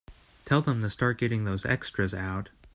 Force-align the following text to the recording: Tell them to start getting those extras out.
Tell 0.45 0.63
them 0.63 0.81
to 0.81 0.89
start 0.89 1.19
getting 1.19 1.43
those 1.43 1.63
extras 1.63 2.11
out. 2.11 2.49